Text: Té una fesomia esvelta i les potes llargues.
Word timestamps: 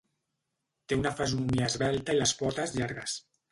Té 0.91 0.97
una 1.01 1.11
fesomia 1.19 1.69
esvelta 1.73 2.17
i 2.19 2.21
les 2.25 2.35
potes 2.43 2.77
llargues. 2.81 3.23